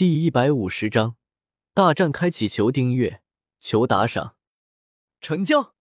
[0.00, 1.16] 第一百五十章
[1.74, 3.20] 大战开启，求订阅，
[3.60, 4.34] 求打赏，
[5.20, 5.74] 成交。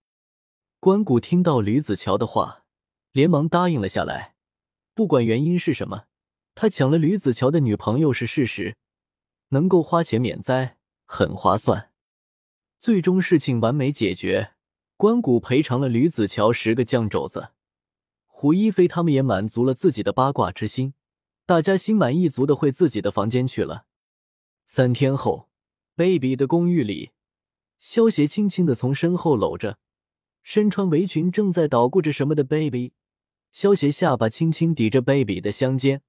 [0.81, 2.65] 关谷听到吕子乔的话，
[3.13, 4.35] 连忙答应了下来。
[4.93, 6.07] 不管原因是什么，
[6.53, 8.75] 他抢了吕子乔的女朋友是事实，
[9.51, 10.75] 能够花钱免灾，
[11.05, 11.93] 很划算。
[12.77, 14.51] 最终事情完美解决，
[14.97, 17.51] 关谷赔偿了吕子乔十个酱肘子，
[18.25, 20.93] 胡一菲他们也满足了自己的八卦之心，
[21.45, 23.85] 大家心满意足的回自己的房间去了。
[24.71, 25.49] 三天后
[25.95, 27.09] ，baby 的公寓里，
[27.79, 29.79] 萧协轻轻的从身后搂着
[30.43, 32.93] 身穿围裙正在捣鼓着什么的 baby。
[33.51, 36.03] 萧协下巴轻轻抵着 baby 的香肩，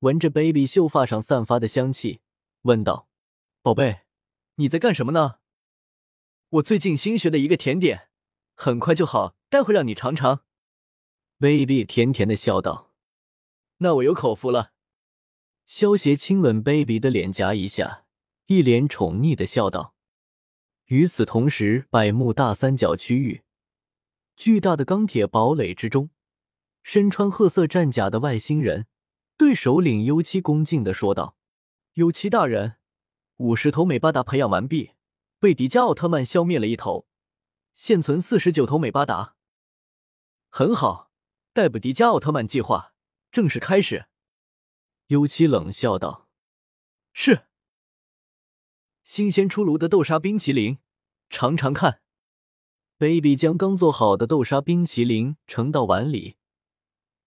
[0.00, 2.20] 闻着 baby 秀发上散发的香气，
[2.64, 3.08] 问道
[3.62, 4.00] ：“宝贝，
[4.56, 5.36] 你在干什么呢
[6.60, 8.10] ？”“我最近新学的一个甜点，
[8.54, 10.42] 很快就好，待会让你尝尝。
[11.38, 12.92] ”baby 甜甜的笑道。
[13.80, 14.72] “那我有口福了。”
[15.66, 18.04] 萧协亲吻 baby 的脸颊一下，
[18.46, 19.96] 一脸宠溺的笑道。
[20.84, 23.42] 与此同时，百慕大三角区域，
[24.36, 26.10] 巨大的钢铁堡垒之中，
[26.84, 28.86] 身穿褐色战甲的外星人
[29.36, 31.36] 对首领幽七恭敬的说道
[31.94, 32.76] ：“幽七大人，
[33.38, 34.92] 五十头美巴达培养完毕，
[35.40, 37.08] 被迪迦奥特曼消灭了一头，
[37.74, 39.34] 现存四十九头美巴达。
[40.48, 41.10] 很好，
[41.52, 42.94] 逮捕迪迦奥特曼计划
[43.32, 44.06] 正式开始。”
[45.08, 46.28] 幽七冷笑道
[47.14, 47.46] ：“是。
[49.04, 50.78] 新鲜出炉的豆沙冰淇淋，
[51.30, 52.00] 尝尝看。
[52.98, 56.38] ”baby 将刚做好的豆沙冰淇淋盛到碗里，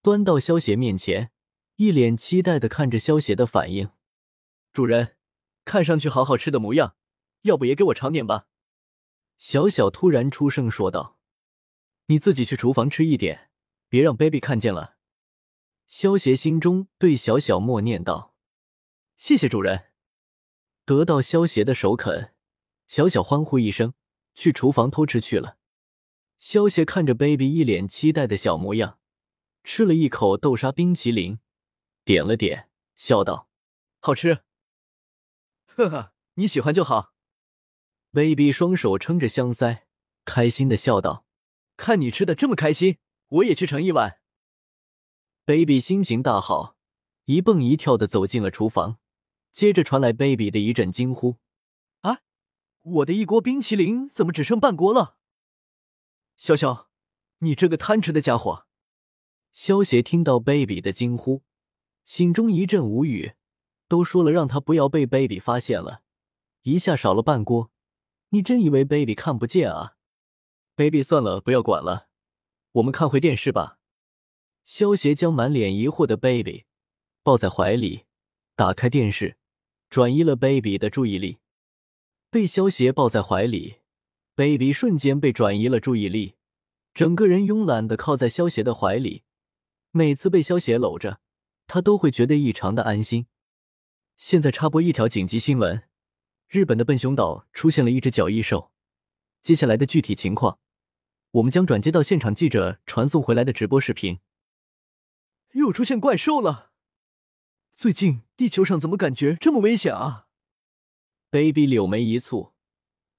[0.01, 1.31] 端到萧邪面前，
[1.77, 3.89] 一脸期待的看着萧邪的反应。
[4.73, 5.15] 主人，
[5.63, 6.97] 看上去好好吃的模样，
[7.43, 8.47] 要不也给我尝点吧？
[9.37, 11.17] 小小突然出声说道
[12.07, 13.51] ：“你自己去厨房吃一点，
[13.87, 14.97] 别让 baby 看见了。”
[15.89, 18.35] 萧协心中对小小默念道
[19.17, 19.87] ：“谢谢主人。”
[20.85, 22.35] 得到萧协的首肯，
[22.85, 23.95] 小小欢呼一声，
[24.35, 25.57] 去厨房偷吃去了。
[26.37, 28.99] 萧协看着 baby 一脸期待的小模样，
[29.63, 31.39] 吃了一口豆沙冰淇淋，
[32.05, 33.49] 点了点，笑道
[33.99, 34.43] ：“好吃。”
[35.65, 37.15] 呵呵，你喜欢就好。
[38.11, 39.85] baby 双手撑着香腮，
[40.23, 41.25] 开心的笑道
[41.75, 42.99] ：“看你吃的这么开心，
[43.29, 44.17] 我也去盛一碗。”
[45.49, 46.75] Baby 心情大好，
[47.25, 48.99] 一蹦一跳的走进了厨房，
[49.51, 51.37] 接着传来 baby 的一阵惊呼
[52.01, 52.19] ：“啊，
[52.83, 55.17] 我的一锅冰淇淋怎么只剩半锅了？”
[56.39, 56.85] 潇潇，
[57.39, 58.67] 你这个贪吃的家伙！
[59.51, 61.41] 萧协听到 baby 的惊呼，
[62.05, 63.33] 心中一阵无语。
[63.87, 66.03] 都说了让他不要被 baby 发现了，
[66.61, 67.71] 一下少了半锅，
[68.29, 69.95] 你真以为 baby 看不见啊
[70.75, 72.09] ？baby 算了，不要管了，
[72.73, 73.78] 我们看回电视吧。
[74.71, 76.65] 萧协将满脸疑惑的 baby
[77.23, 78.03] 抱在怀里，
[78.55, 79.35] 打开电视，
[79.89, 81.39] 转移了 baby 的注意力。
[82.29, 83.77] 被萧协抱在怀里
[84.35, 86.35] ，baby 瞬间被转移了注意力，
[86.93, 89.23] 整个人慵懒的靠在萧协的怀里。
[89.89, 91.19] 每次被萧协搂着，
[91.65, 93.25] 他都会觉得异常的安心。
[94.17, 95.81] 现在插播一条紧急新闻：
[96.47, 98.71] 日本的笨熊岛出现了一只角异兽。
[99.41, 100.59] 接下来的具体情况，
[101.31, 104.19] 我们将转接到现场记者传送回来的直播视频。
[105.53, 106.71] 又出现怪兽了！
[107.73, 110.27] 最近地球上怎么感觉这么危险啊
[111.29, 112.51] ？baby 柳眉一蹙，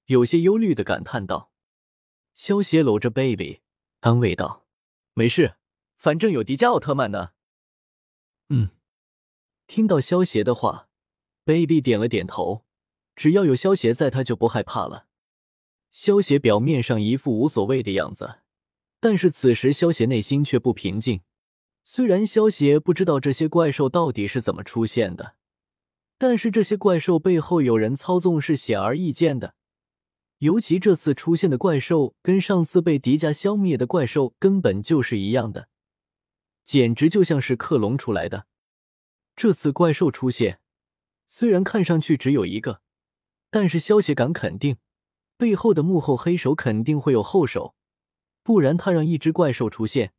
[0.05, 1.51] 有些忧虑的感叹道。
[2.33, 3.61] 萧协搂着 baby
[3.99, 4.65] 安慰道
[5.13, 5.55] ：“没事，
[5.97, 7.31] 反正有迪迦奥特曼呢。”
[8.49, 8.69] 嗯，
[9.67, 10.89] 听到萧协的话
[11.43, 12.65] ，baby 点了点头。
[13.15, 15.07] 只要有萧协在，他就不害怕了。
[15.91, 18.39] 萧协表面上一副无所谓的样子，
[19.01, 21.21] 但是此时萧协内心却不平静。
[21.83, 25.35] 虽然萧协不知道这些怪兽到底是怎么出现的，
[26.17, 29.55] 但是这些怪兽背后有人操纵是显而易见的。
[30.37, 35.69] 尤其这次出现的怪兽跟上次被迪迦消灭的怪兽根本就是一样的，
[36.63, 38.47] 简直就像是克隆出来的。
[39.35, 40.59] 这次怪兽出现，
[41.27, 42.81] 虽然看上去只有一个，
[43.49, 44.77] 但是萧协敢肯定，
[45.37, 47.75] 背后的幕后黑手肯定会有后手，
[48.41, 50.13] 不然他让一只怪兽出现。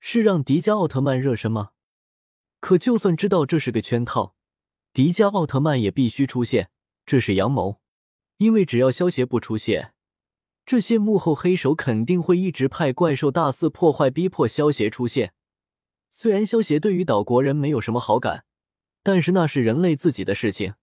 [0.00, 1.70] 是让迪迦奥特曼热身吗？
[2.60, 4.34] 可就算知道这是个圈套，
[4.92, 6.70] 迪迦奥特曼也必须出现，
[7.04, 7.80] 这是阳谋。
[8.38, 9.94] 因为只要萧协不出现，
[10.64, 15.32] 这些幕后黑手肯定会一直派怪兽大肆破坏，逼迫萧协出现。
[16.10, 18.44] 虽然萧协对于岛国人没有什么好感，
[19.02, 20.74] 但是那是人类自己的事情。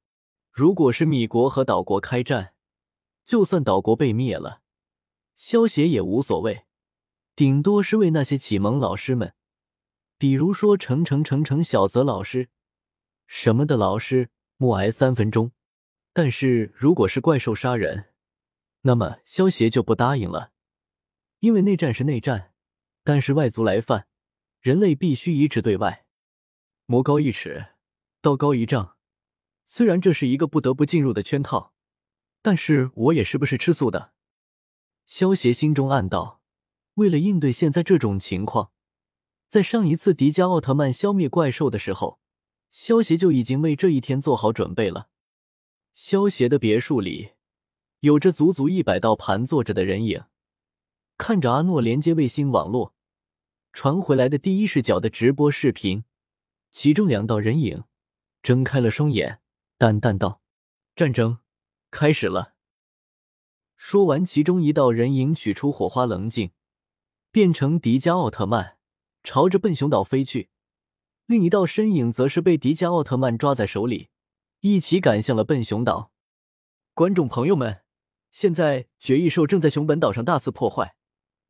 [0.51, 2.53] 如果是米国和岛国开战，
[3.25, 4.61] 就算岛国被灭了，
[5.35, 6.65] 萧协也无所谓。
[7.35, 9.33] 顶多是为那些启蒙老师们，
[10.19, 12.49] 比如说程程程程小泽老师
[13.25, 15.51] 什么的老师，默哀三分钟。
[16.13, 18.13] 但是如果是怪兽杀人，
[18.81, 20.51] 那么萧协就不答应了，
[21.39, 22.53] 因为内战是内战，
[23.03, 24.07] 但是外族来犯，
[24.61, 26.05] 人类必须一致对外。
[26.85, 27.69] 魔高一尺，
[28.21, 28.95] 道高一丈。
[29.65, 31.73] 虽然这是一个不得不进入的圈套，
[32.43, 34.13] 但是我也是不是吃素的？
[35.07, 36.42] 萧协心中暗道。
[36.95, 38.71] 为了应对现在这种情况，
[39.47, 42.19] 在上一次迪迦奥特曼消灭怪兽的时候，
[42.71, 45.09] 萧协就已经为这一天做好准备了。
[45.93, 47.31] 萧协的别墅里，
[48.01, 50.23] 有着足足一百道盘坐着的人影，
[51.17, 52.93] 看着阿诺连接卫星网络
[53.71, 56.03] 传回来的第一视角的直播视频，
[56.71, 57.83] 其中两道人影
[58.41, 59.39] 睁开了双眼，
[59.77, 60.41] 淡淡道
[60.95, 61.39] ：“战争
[61.89, 62.53] 开始了。”
[63.77, 66.51] 说完，其中一道人影取出火花棱镜。
[67.33, 68.77] 变成迪迦奥特曼，
[69.23, 70.51] 朝着笨熊岛飞去。
[71.25, 74.09] 另一道身影则是被迪迦奥特曼抓在手里，
[74.59, 76.11] 一起赶向了笨熊岛。
[76.93, 77.81] 观众朋友们，
[78.29, 80.95] 现在绝异兽正在熊本岛上大肆破坏，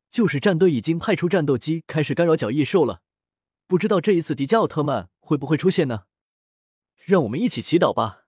[0.08, 3.02] 救世战队已经派出战斗机开始干扰角异兽了。
[3.66, 6.04] 不知道这一次迪迦奥特曼会不会出现呢？
[7.04, 8.22] 让我们一起祈祷吧。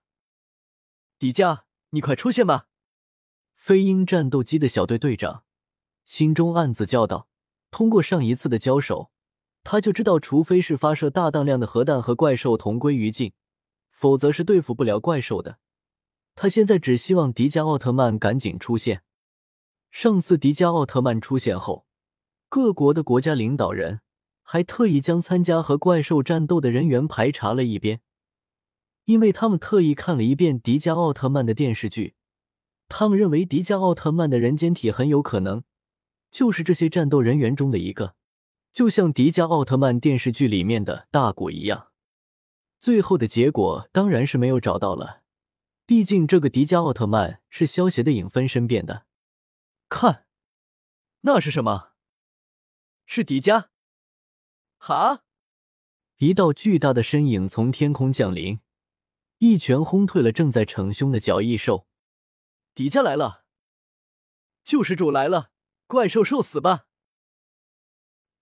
[1.17, 2.67] 迪迦，你快出现吧！
[3.55, 5.43] 飞鹰战斗机的小队队长
[6.05, 7.27] 心中暗自叫道。
[7.77, 9.11] 通过上一次的交手，
[9.63, 13.33] 他就知道，除非是发射大当量的核弹和怪兽同归于尽，
[13.91, 15.59] 否则是对付不了怪兽的。
[16.33, 19.03] 他现在只希望迪迦奥特曼赶紧出现。
[19.91, 21.85] 上次迪迦奥特曼出现后，
[22.49, 24.01] 各国的国家领导人
[24.41, 28.01] 还特意将参加和怪兽战斗的人员排查了一遍，
[29.05, 32.15] 因为他们特意看了一遍迪迦奥特曼的电视剧，
[32.89, 35.61] 他们认为迪迦奥特曼的人间体很有可能。
[36.37, 38.15] 就是这些战斗人员中的一个，
[38.71, 41.91] 就像迪迦奥特曼电视剧里面的大古一样。
[42.79, 45.23] 最后的结果当然是没有找到了，
[45.87, 49.07] 毕竟这个迪迦奥特曼是萧协的影分身变的。
[49.89, 50.27] 看，
[51.21, 51.93] 那是什么？
[53.07, 53.69] 是迪迦？
[54.77, 55.23] 哈！
[56.17, 58.59] 一道巨大的身影从天空降临，
[59.39, 61.87] 一拳轰退了正在逞凶的角异兽。
[62.75, 63.43] 迪迦来了，
[64.63, 65.49] 救世主来了！
[65.87, 66.85] 怪兽受死吧！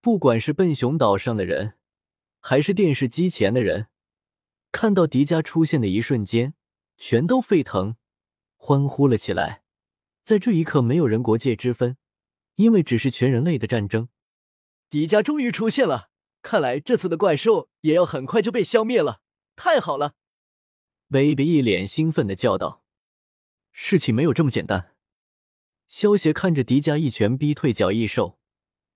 [0.01, 1.77] 不管是笨熊岛上的人，
[2.39, 3.87] 还是电视机前的人，
[4.71, 6.55] 看到迪迦出现的一瞬间，
[6.97, 7.97] 全都沸腾，
[8.55, 9.63] 欢呼了起来。
[10.23, 11.97] 在这一刻，没有人国界之分，
[12.55, 14.09] 因为只是全人类的战争。
[14.89, 16.09] 迪迦终于出现了，
[16.41, 19.21] 看来这次的怪兽也要很快就被消灭了。
[19.55, 20.15] 太好了
[21.09, 22.83] ！baby 一脸兴奋的叫道
[23.71, 24.93] ：“事情没有这么简单。”
[25.87, 28.39] 萧协看着迪迦一拳逼退角异兽，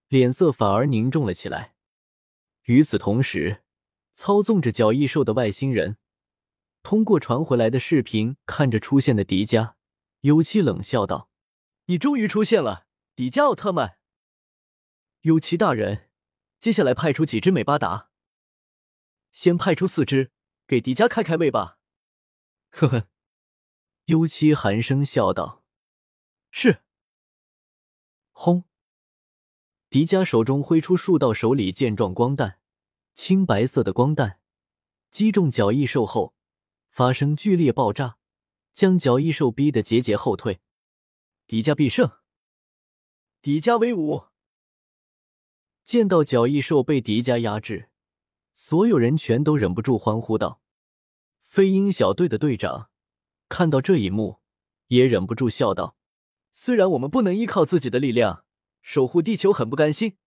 [0.08, 1.76] 脸色反而凝重了起来。
[2.64, 3.64] 与此同时，
[4.14, 5.98] 操纵着角异兽的外星人
[6.84, 9.76] 通过传回来的视频看着出现的迪迦，
[10.22, 11.30] 有气冷笑道
[11.86, 13.98] ：“你终于出现了，迪迦奥特曼。
[15.22, 16.10] 有奇大人，
[16.60, 18.10] 接下来派出几只美巴达？
[19.32, 20.32] 先派出四只，
[20.66, 21.78] 给迪迦开开胃吧。
[22.72, 23.08] ”呵呵，
[24.06, 25.59] 尤七寒声笑道。
[26.51, 26.81] 是。
[28.31, 28.63] 轰！
[29.90, 32.60] 迪迦手中挥出数道手里剑状光弹，
[33.13, 34.40] 青白色的光弹
[35.12, 36.36] 击中角异兽后，
[36.90, 38.18] 发生剧烈爆炸，
[38.72, 40.62] 将角异兽逼得节节后退。
[41.47, 42.12] 迪迦必胜！
[43.42, 44.26] 迪迦威武！
[45.83, 47.90] 见到角异兽被迪迦压制，
[48.54, 50.62] 所有人全都忍不住欢呼道
[51.42, 52.90] ：“飞鹰小队的队长
[53.47, 54.40] 看到这一幕，
[54.88, 55.95] 也忍不住笑道。”
[56.52, 58.46] 虽然我们不能依靠自己的力量
[58.82, 60.18] 守护地球，很不甘心，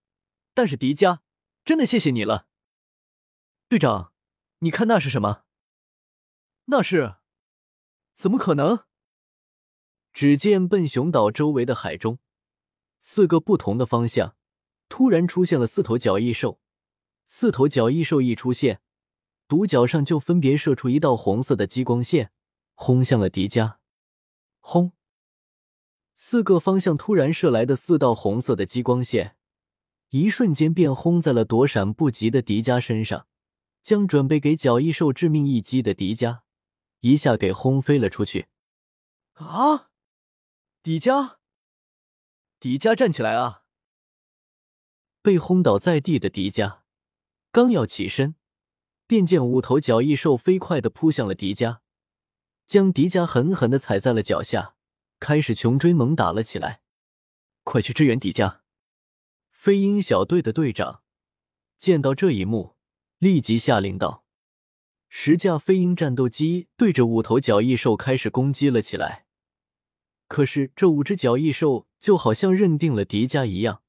[0.54, 1.20] 但是迪迦，
[1.64, 2.46] 真的谢谢你了，
[3.68, 4.12] 队长。
[4.60, 5.42] 你看那是什么？
[6.66, 7.16] 那是？
[8.14, 8.84] 怎么可能？
[10.12, 12.18] 只见笨熊岛周围的海中，
[13.00, 14.36] 四个不同的方向
[14.88, 16.60] 突然出现了四头角异兽。
[17.26, 18.80] 四头角异兽一出现，
[19.48, 22.30] 独角上就分别射出一道红色的激光线，
[22.74, 23.78] 轰向了迪迦。
[24.60, 24.92] 轰！
[26.14, 29.36] 四个方向突然射来的四道红色的激光线，
[30.10, 33.26] 一瞬间便轰在了躲闪不及的迪迦身上，
[33.82, 36.40] 将准备给角异兽致命一击的迪迦
[37.00, 38.46] 一下给轰飞了出去。
[39.34, 39.90] 啊！
[40.82, 41.36] 迪迦，
[42.60, 43.62] 迪迦站起来啊！
[45.22, 46.80] 被轰倒在地的迪迦
[47.50, 48.36] 刚要起身，
[49.06, 51.80] 便见五头角异兽飞快的扑向了迪迦，
[52.66, 54.76] 将迪迦狠狠的踩在了脚下。
[55.22, 56.80] 开始穷追猛打了起来，
[57.62, 58.58] 快去支援迪迦！
[59.52, 61.04] 飞鹰小队的队长
[61.78, 62.74] 见到这一幕，
[63.18, 64.24] 立即下令道
[65.08, 69.26] ：“十架飞鹰战斗机对着五头角翼兽开始攻击了起来。
[70.26, 73.82] 可是这五只角翼兽就好像认定了迪迦一样，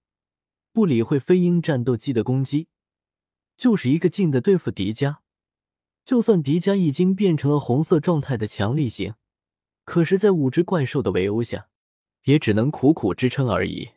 [0.71, 2.67] 不理会飞鹰战斗机的攻击，
[3.57, 5.17] 就是一个劲的对付迪迦。
[6.05, 9.15] 就算迪迦已经变成了红色状态的强力型，
[9.85, 11.67] 可是，在五只怪兽的围殴下，
[12.23, 13.89] 也只能苦苦支撑而已。